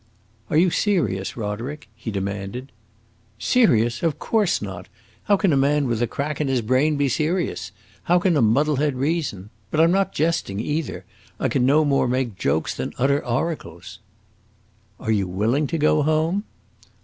"Are 0.49 0.57
you 0.57 0.71
serious, 0.71 1.37
Roderick?" 1.37 1.87
he 1.95 2.09
demanded. 2.09 2.71
"Serious? 3.37 4.01
of 4.01 4.17
course 4.17 4.59
not! 4.59 4.87
How 5.25 5.37
can 5.37 5.53
a 5.53 5.55
man 5.55 5.85
with 5.85 6.01
a 6.01 6.07
crack 6.07 6.41
in 6.41 6.47
his 6.47 6.63
brain 6.63 6.95
be 6.95 7.07
serious? 7.07 7.71
how 8.05 8.17
can 8.17 8.35
a 8.35 8.41
muddlehead 8.41 8.95
reason? 8.95 9.51
But 9.69 9.79
I 9.79 9.83
'm 9.83 9.91
not 9.91 10.11
jesting, 10.11 10.59
either; 10.59 11.05
I 11.39 11.49
can 11.49 11.67
no 11.67 11.85
more 11.85 12.07
make 12.07 12.35
jokes 12.39 12.73
than 12.73 12.95
utter 12.97 13.23
oracles!" 13.23 13.99
"Are 14.99 15.11
you 15.11 15.27
willing 15.27 15.67
to 15.67 15.77
go 15.77 16.01
home?" 16.01 16.45